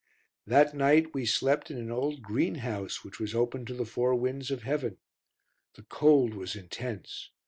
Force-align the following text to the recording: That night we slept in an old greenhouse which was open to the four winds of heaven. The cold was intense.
That 0.47 0.73
night 0.73 1.13
we 1.13 1.27
slept 1.27 1.69
in 1.69 1.77
an 1.77 1.91
old 1.91 2.23
greenhouse 2.23 3.03
which 3.03 3.19
was 3.19 3.35
open 3.35 3.67
to 3.67 3.75
the 3.75 3.85
four 3.85 4.15
winds 4.15 4.49
of 4.49 4.63
heaven. 4.63 4.97
The 5.75 5.83
cold 5.83 6.33
was 6.33 6.55
intense. 6.55 7.29